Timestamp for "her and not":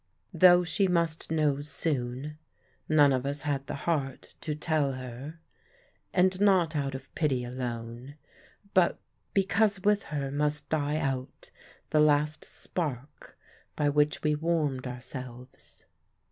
4.93-6.75